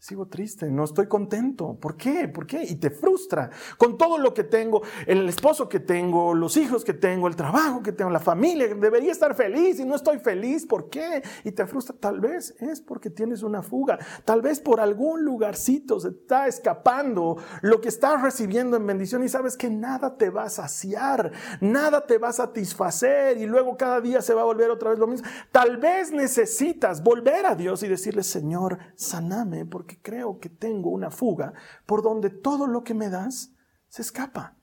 [0.00, 1.76] Sigo triste, no estoy contento.
[1.80, 2.28] ¿Por qué?
[2.28, 2.62] ¿Por qué?
[2.62, 6.94] Y te frustra con todo lo que tengo, el esposo que tengo, los hijos que
[6.94, 8.72] tengo, el trabajo que tengo, la familia.
[8.76, 10.66] Debería estar feliz y no estoy feliz.
[10.66, 11.24] ¿Por qué?
[11.42, 11.96] Y te frustra.
[11.98, 13.98] Tal vez es porque tienes una fuga.
[14.24, 19.28] Tal vez por algún lugarcito se está escapando lo que estás recibiendo en bendición y
[19.28, 24.00] sabes que nada te va a saciar, nada te va a satisfacer y luego cada
[24.00, 25.28] día se va a volver otra vez lo mismo.
[25.50, 30.90] Tal vez necesitas volver a Dios y decirle, Señor, saname porque que creo que tengo
[30.90, 31.52] una fuga
[31.84, 33.52] por donde todo lo que me das
[33.88, 34.54] se escapa.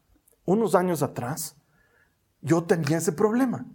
[0.46, 1.58] Unos años atrás,
[2.42, 3.66] yo tenía ese problema.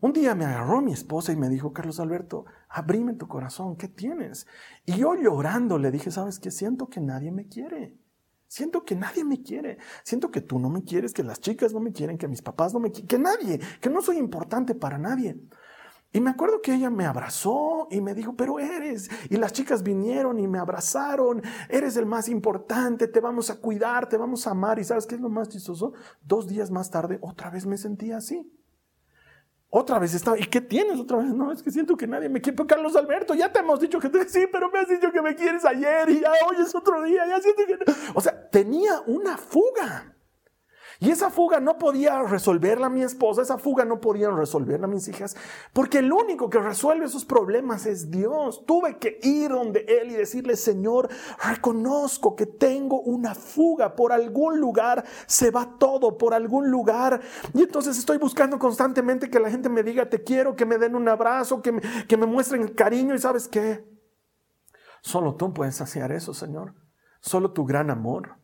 [0.00, 3.86] Un día me agarró mi esposa y me dijo, Carlos Alberto, abrime tu corazón, ¿qué
[3.86, 4.46] tienes?
[4.86, 6.50] Y yo llorando le dije, ¿sabes qué?
[6.50, 7.98] Siento que nadie me quiere.
[8.46, 9.78] Siento que nadie me quiere.
[10.02, 12.72] Siento que tú no me quieres, que las chicas no me quieren, que mis papás
[12.72, 15.38] no me quieren, que nadie, que no soy importante para nadie.
[16.12, 19.08] Y me acuerdo que ella me abrazó y me dijo, pero eres.
[19.28, 21.40] Y las chicas vinieron y me abrazaron.
[21.68, 24.80] Eres el más importante, te vamos a cuidar, te vamos a amar.
[24.80, 25.92] ¿Y sabes qué es lo más chistoso?
[26.22, 28.50] Dos días más tarde, otra vez me sentía así.
[29.72, 31.32] Otra vez estaba, ¿y qué tienes otra vez?
[31.32, 32.56] No, es que siento que nadie me quiere.
[32.56, 35.36] Pero Carlos Alberto, ya te hemos dicho que sí, pero me has dicho que me
[35.36, 39.38] quieres ayer y ya hoy es otro día, ya siento que O sea, tenía una
[39.38, 40.16] fuga.
[41.02, 45.34] Y esa fuga no podía resolverla mi esposa, esa fuga no podían resolverla mis hijas,
[45.72, 48.66] porque el único que resuelve esos problemas es Dios.
[48.66, 51.08] Tuve que ir donde Él y decirle, Señor,
[51.42, 57.22] reconozco que tengo una fuga, por algún lugar se va todo, por algún lugar.
[57.54, 60.94] Y entonces estoy buscando constantemente que la gente me diga, te quiero, que me den
[60.94, 63.14] un abrazo, que me, que me muestren cariño.
[63.14, 63.88] ¿Y sabes qué?
[65.00, 66.74] Solo tú puedes saciar eso, Señor.
[67.22, 68.39] Solo tu gran amor.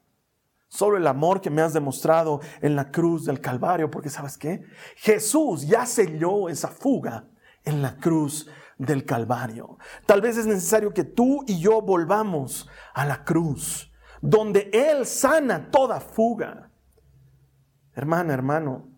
[0.68, 4.64] Solo el amor que me has demostrado en la cruz del Calvario, porque sabes qué?
[4.96, 7.28] Jesús ya selló esa fuga
[7.64, 9.78] en la cruz del Calvario.
[10.06, 15.70] Tal vez es necesario que tú y yo volvamos a la cruz, donde Él sana
[15.70, 16.70] toda fuga.
[17.94, 18.88] Hermana, hermano,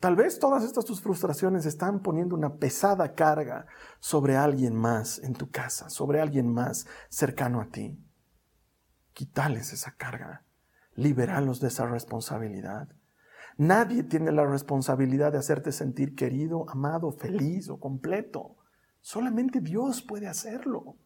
[0.00, 3.66] tal vez todas estas tus frustraciones están poniendo una pesada carga
[4.00, 8.02] sobre alguien más en tu casa, sobre alguien más cercano a ti.
[9.12, 10.45] Quítales esa carga
[10.96, 12.88] liberalos de esa responsabilidad.
[13.58, 18.56] Nadie tiene la responsabilidad de hacerte sentir querido, amado, feliz o completo.
[19.00, 20.96] Solamente Dios puede hacerlo.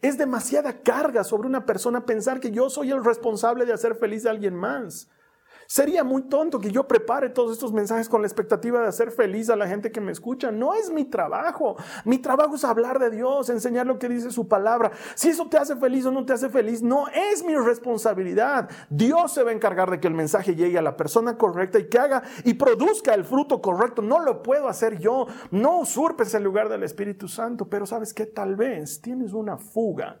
[0.00, 4.26] Es demasiada carga sobre una persona pensar que yo soy el responsable de hacer feliz
[4.26, 5.10] a alguien más.
[5.72, 9.48] Sería muy tonto que yo prepare todos estos mensajes con la expectativa de hacer feliz
[9.48, 10.52] a la gente que me escucha.
[10.52, 11.76] No es mi trabajo.
[12.04, 14.92] Mi trabajo es hablar de Dios, enseñar lo que dice su palabra.
[15.14, 18.68] Si eso te hace feliz o no te hace feliz, no es mi responsabilidad.
[18.90, 21.88] Dios se va a encargar de que el mensaje llegue a la persona correcta y
[21.88, 24.02] que haga y produzca el fruto correcto.
[24.02, 25.26] No lo puedo hacer yo.
[25.50, 27.70] No usurpes el lugar del Espíritu Santo.
[27.70, 30.20] Pero sabes que tal vez tienes una fuga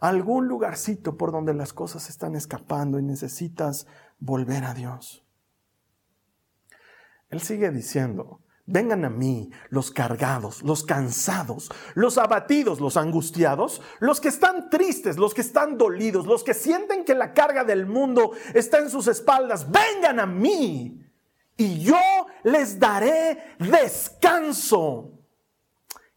[0.00, 3.86] algún lugarcito por donde las cosas están escapando y necesitas
[4.18, 5.24] volver a Dios.
[7.30, 14.20] Él sigue diciendo, vengan a mí los cargados, los cansados, los abatidos, los angustiados, los
[14.20, 18.32] que están tristes, los que están dolidos, los que sienten que la carga del mundo
[18.54, 21.02] está en sus espaldas, vengan a mí
[21.56, 21.98] y yo
[22.44, 25.12] les daré descanso.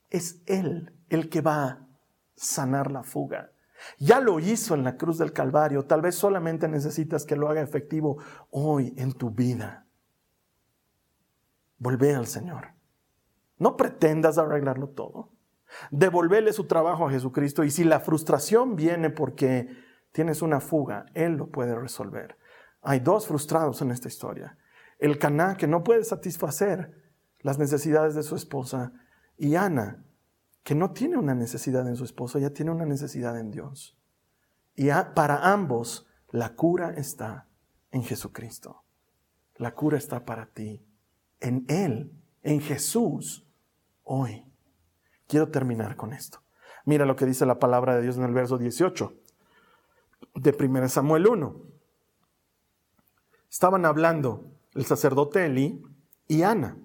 [0.09, 1.87] Es Él el que va a
[2.35, 3.51] sanar la fuga.
[3.97, 5.85] Ya lo hizo en la cruz del Calvario.
[5.85, 8.17] Tal vez solamente necesitas que lo haga efectivo
[8.49, 9.85] hoy en tu vida.
[11.77, 12.73] Volvé al Señor.
[13.57, 15.31] No pretendas arreglarlo todo.
[15.89, 19.69] Devolverle su trabajo a Jesucristo y si la frustración viene porque
[20.11, 22.37] tienes una fuga, Él lo puede resolver.
[22.81, 24.57] Hay dos frustrados en esta historia.
[24.99, 26.93] El Caná que no puede satisfacer
[27.39, 28.93] las necesidades de su esposa
[29.37, 30.03] y Ana
[30.63, 33.97] que no tiene una necesidad en su esposo, ya tiene una necesidad en Dios.
[34.75, 37.47] Y para ambos la cura está
[37.91, 38.83] en Jesucristo.
[39.55, 40.85] La cura está para ti,
[41.39, 42.11] en Él,
[42.41, 43.45] en Jesús,
[44.03, 44.45] hoy.
[45.27, 46.41] Quiero terminar con esto.
[46.85, 49.13] Mira lo que dice la palabra de Dios en el verso 18
[50.35, 51.61] de 1 Samuel 1.
[53.49, 55.81] Estaban hablando el sacerdote Elí
[56.27, 56.77] y Ana.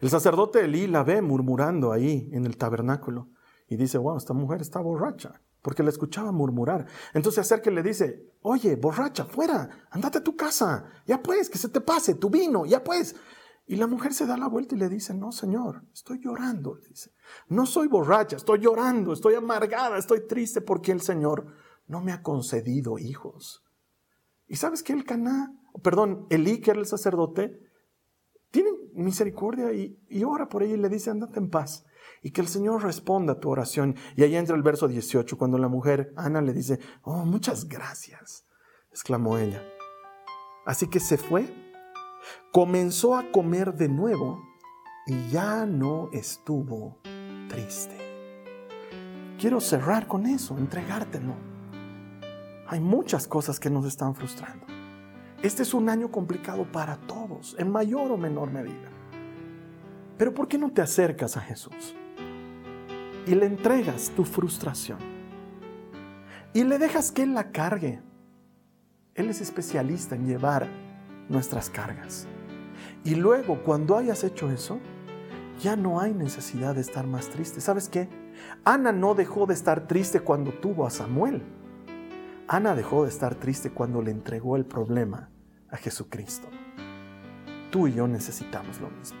[0.00, 3.28] El sacerdote Elí la ve murmurando ahí en el tabernáculo
[3.68, 6.86] y dice, wow, esta mujer está borracha, porque la escuchaba murmurar.
[7.12, 11.50] Entonces se acerca y le dice, oye, borracha, fuera, andate a tu casa, ya pues,
[11.50, 13.14] que se te pase tu vino, ya pues.
[13.66, 16.88] Y la mujer se da la vuelta y le dice, no, Señor, estoy llorando, le
[16.88, 17.12] dice.
[17.48, 21.46] No soy borracha, estoy llorando, estoy amargada, estoy triste porque el Señor
[21.86, 23.62] no me ha concedido hijos.
[24.48, 27.69] Y sabes que el Caná, perdón, Elí, que era el sacerdote,
[28.94, 31.86] misericordia y, y ora por ella y le dice, andate en paz.
[32.22, 33.96] Y que el Señor responda a tu oración.
[34.16, 38.46] Y ahí entra el verso 18, cuando la mujer, Ana, le dice, oh, muchas gracias,
[38.90, 39.62] exclamó ella.
[40.66, 41.48] Así que se fue
[42.52, 44.42] comenzó a comer de nuevo
[45.06, 46.98] y ya no estuvo
[47.48, 47.96] triste.
[49.38, 51.34] Quiero cerrar con eso, entregártelo.
[52.66, 54.66] Hay muchas cosas que nos están frustrando.
[55.42, 58.90] Este es un año complicado para todos, en mayor o menor medida.
[60.18, 61.94] Pero ¿por qué no te acercas a Jesús?
[63.26, 64.98] Y le entregas tu frustración.
[66.52, 68.02] Y le dejas que Él la cargue.
[69.14, 70.68] Él es especialista en llevar
[71.30, 72.26] nuestras cargas.
[73.02, 74.78] Y luego, cuando hayas hecho eso,
[75.58, 77.62] ya no hay necesidad de estar más triste.
[77.62, 78.10] ¿Sabes qué?
[78.64, 81.42] Ana no dejó de estar triste cuando tuvo a Samuel.
[82.52, 85.30] Ana dejó de estar triste cuando le entregó el problema
[85.70, 86.48] a Jesucristo.
[87.70, 89.20] Tú y yo necesitamos lo mismo.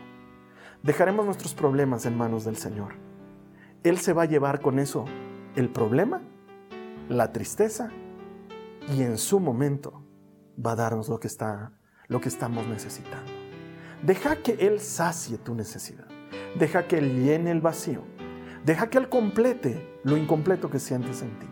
[0.82, 2.94] Dejaremos nuestros problemas en manos del Señor.
[3.84, 5.04] Él se va a llevar con eso
[5.54, 6.22] el problema,
[7.08, 7.92] la tristeza
[8.92, 10.04] y en su momento
[10.58, 11.72] va a darnos lo que está
[12.08, 13.30] lo que estamos necesitando.
[14.02, 16.08] Deja que Él sacie tu necesidad.
[16.58, 18.02] Deja que Él llene el vacío.
[18.64, 21.46] Deja que Él complete lo incompleto que sientes en ti.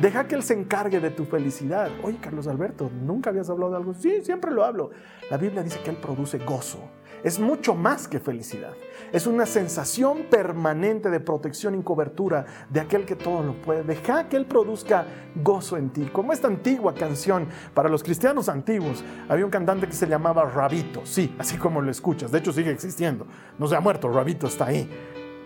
[0.00, 1.90] Deja que Él se encargue de tu felicidad.
[2.02, 3.94] Oye, Carlos Alberto, ¿nunca habías hablado de algo?
[3.94, 4.90] Sí, siempre lo hablo.
[5.30, 6.90] La Biblia dice que Él produce gozo
[7.22, 8.72] es mucho más que felicidad.
[9.12, 13.84] Es una sensación permanente de protección y cobertura de aquel que todo lo puede.
[13.84, 16.08] Deja que Él produzca gozo en ti.
[16.12, 21.02] Como esta antigua canción para los cristianos antiguos, había un cantante que se llamaba Rabito.
[21.04, 22.32] Sí, así como lo escuchas.
[22.32, 23.26] De hecho, sigue existiendo.
[23.58, 24.90] No se ha muerto, Rabito está ahí.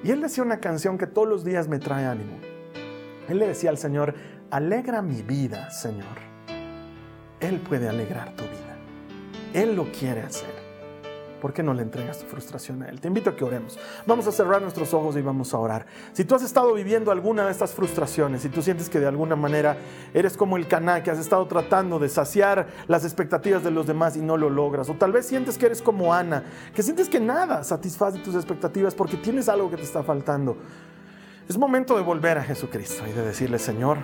[0.02, 2.38] Y él decía una canción que todos los días me trae ánimo.
[3.28, 4.14] Él le decía al Señor,
[4.50, 6.26] alegra mi vida, Señor.
[7.40, 8.76] Él puede alegrar tu vida.
[9.52, 10.66] Él lo quiere hacer.
[11.40, 13.00] ¿Por qué no le entregas tu frustración a Él?
[13.00, 13.78] Te invito a que oremos.
[14.06, 15.86] Vamos a cerrar nuestros ojos y vamos a orar.
[16.12, 19.36] Si tú has estado viviendo alguna de estas frustraciones, si tú sientes que de alguna
[19.36, 19.76] manera
[20.14, 24.16] eres como el caná, que has estado tratando de saciar las expectativas de los demás
[24.16, 26.42] y no lo logras, o tal vez sientes que eres como Ana,
[26.74, 30.56] que sientes que nada satisface tus expectativas porque tienes algo que te está faltando.
[31.48, 33.98] Es momento de volver a Jesucristo y de decirle, Señor,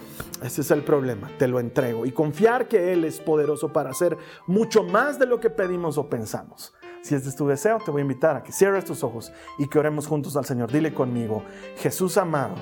[0.45, 4.17] ese es el problema, te lo entrego y confiar que Él es poderoso para hacer
[4.47, 6.73] mucho más de lo que pedimos o pensamos.
[7.03, 9.69] Si este es tu deseo, te voy a invitar a que cierres tus ojos y
[9.69, 10.71] que oremos juntos al Señor.
[10.71, 11.43] Dile conmigo,
[11.79, 12.55] Jesús amado,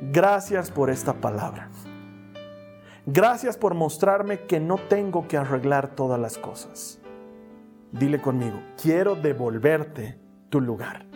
[0.00, 1.68] gracias por esta palabra.
[3.06, 7.00] Gracias por mostrarme que no tengo que arreglar todas las cosas.
[7.90, 10.16] Dile conmigo, quiero devolverte
[10.48, 11.09] tu lugar.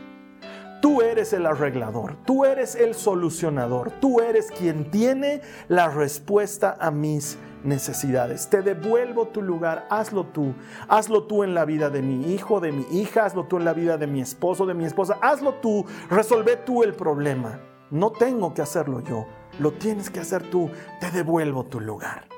[0.84, 6.90] Tú eres el arreglador, tú eres el solucionador, tú eres quien tiene la respuesta a
[6.90, 8.50] mis necesidades.
[8.50, 10.52] Te devuelvo tu lugar, hazlo tú.
[10.86, 13.72] Hazlo tú en la vida de mi hijo, de mi hija, hazlo tú en la
[13.72, 15.16] vida de mi esposo, de mi esposa.
[15.22, 17.60] Hazlo tú, resolve tú el problema.
[17.90, 19.24] No tengo que hacerlo yo,
[19.60, 20.68] lo tienes que hacer tú.
[21.00, 22.28] Te devuelvo tu lugar.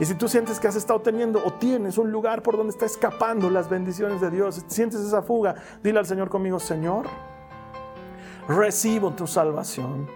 [0.00, 2.86] Y si tú sientes que has estado teniendo o tienes un lugar por donde está
[2.86, 7.04] escapando las bendiciones de Dios, sientes esa fuga, dile al Señor conmigo, Señor,
[8.48, 10.08] recibo tu salvación.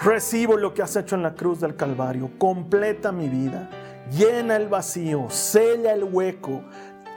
[0.00, 2.30] Recibo lo que has hecho en la cruz del Calvario.
[2.38, 3.70] Completa mi vida
[4.10, 6.62] llena el vacío, sella el hueco,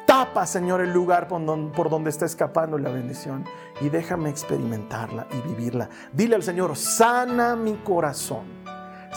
[0.06, 3.46] tapa, Señor, el lugar por donde, está escapando la bendición
[3.82, 5.90] y déjame experimentarla y vivirla.
[6.14, 8.57] Dile al Señor, sana mi corazón.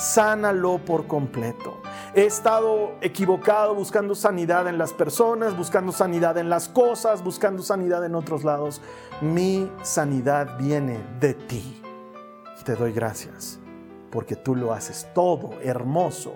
[0.01, 1.83] Sánalo por completo.
[2.15, 8.03] He estado equivocado buscando sanidad en las personas, buscando sanidad en las cosas, buscando sanidad
[8.07, 8.81] en otros lados.
[9.21, 11.83] Mi sanidad viene de ti.
[12.65, 13.61] Te doy gracias
[14.11, 16.33] porque tú lo haces todo hermoso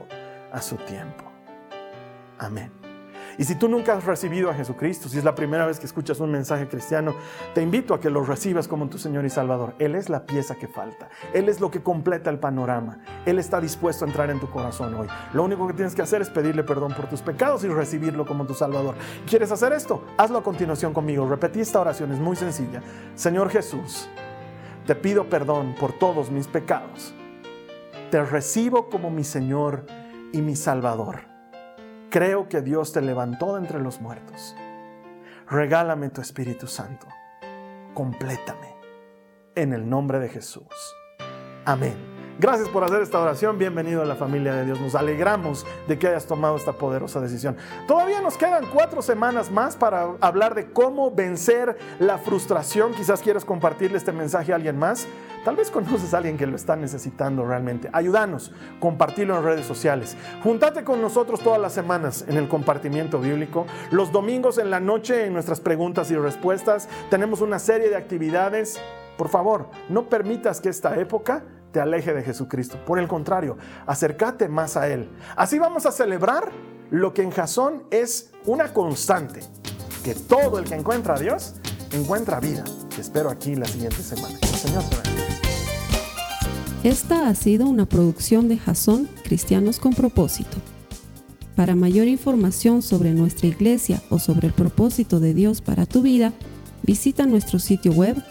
[0.52, 1.24] a su tiempo.
[2.38, 2.83] Amén.
[3.38, 6.20] Y si tú nunca has recibido a Jesucristo, si es la primera vez que escuchas
[6.20, 7.14] un mensaje cristiano,
[7.54, 9.74] te invito a que lo recibas como tu Señor y Salvador.
[9.78, 11.08] Él es la pieza que falta.
[11.32, 12.98] Él es lo que completa el panorama.
[13.26, 15.08] Él está dispuesto a entrar en tu corazón hoy.
[15.32, 18.46] Lo único que tienes que hacer es pedirle perdón por tus pecados y recibirlo como
[18.46, 18.94] tu Salvador.
[19.26, 20.04] ¿Quieres hacer esto?
[20.16, 21.28] Hazlo a continuación conmigo.
[21.28, 22.82] Repetí esta oración, es muy sencilla.
[23.14, 24.08] Señor Jesús,
[24.86, 27.14] te pido perdón por todos mis pecados.
[28.10, 29.86] Te recibo como mi Señor
[30.32, 31.33] y mi Salvador.
[32.14, 34.54] Creo que Dios te levantó de entre los muertos
[35.48, 37.06] regálame tu Espíritu Santo.
[37.94, 38.74] Complétame.
[39.54, 40.66] En el nombre de Jesús.
[41.64, 42.13] Amén.
[42.36, 43.58] Gracias por hacer esta oración.
[43.58, 44.80] Bienvenido a la familia de Dios.
[44.80, 47.56] Nos alegramos de que hayas tomado esta poderosa decisión.
[47.86, 52.92] Todavía nos quedan cuatro semanas más para hablar de cómo vencer la frustración.
[52.92, 55.06] Quizás quieres compartirle este mensaje a alguien más.
[55.44, 57.88] Tal vez conoces a alguien que lo está necesitando realmente.
[57.92, 60.16] Ayúdanos, compartirlo en redes sociales.
[60.42, 63.64] Juntate con nosotros todas las semanas en el compartimiento bíblico.
[63.92, 68.80] Los domingos en la noche en nuestras preguntas y respuestas tenemos una serie de actividades.
[69.16, 71.44] Por favor, no permitas que esta época
[71.74, 72.78] te aleje de Jesucristo.
[72.86, 75.10] Por el contrario, acércate más a Él.
[75.36, 76.52] Así vamos a celebrar
[76.90, 79.40] lo que en Jasón es una constante,
[80.04, 81.56] que todo el que encuentra a Dios
[81.90, 82.62] encuentra vida.
[82.94, 84.38] Te espero aquí la siguiente semana.
[84.40, 84.84] El Señor
[86.84, 90.58] Esta ha sido una producción de Jasón Cristianos con propósito.
[91.56, 96.32] Para mayor información sobre nuestra iglesia o sobre el propósito de Dios para tu vida,
[96.84, 98.22] visita nuestro sitio web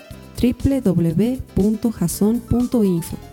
[0.41, 3.32] www.jason.info.